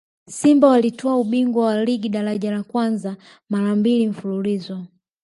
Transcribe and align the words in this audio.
simba 0.29 0.67
walitwaa 0.67 1.15
ubingwa 1.15 1.65
wa 1.65 1.85
ligi 1.85 2.09
daraja 2.09 2.51
la 2.51 2.63
kwanza 2.63 3.17
mara 3.49 3.75
mbili 3.75 4.07
mfululizo 4.07 4.85